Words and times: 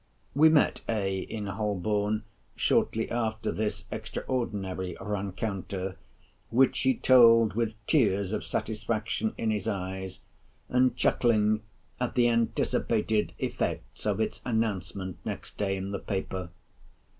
We 0.33 0.49
met 0.49 0.81
A. 0.89 1.19
in 1.19 1.45
Holborn 1.45 2.23
shortly 2.55 3.07
after 3.11 3.51
this 3.51 3.85
extraordinary 3.91 4.97
rencounter, 4.99 5.95
which 6.49 6.79
he 6.79 6.95
told 6.95 7.53
with 7.53 7.75
tears 7.85 8.33
of 8.33 8.43
satisfaction 8.43 9.35
in 9.37 9.51
his 9.51 9.67
eyes, 9.67 10.19
and 10.69 10.97
chuckling 10.97 11.61
at 11.99 12.15
the 12.15 12.29
anticipated 12.29 13.33
effects 13.37 14.07
of 14.07 14.19
its 14.19 14.41
announcement 14.43 15.19
next 15.23 15.57
day 15.59 15.77
in 15.77 15.91
the 15.91 15.99
paper. 15.99 16.49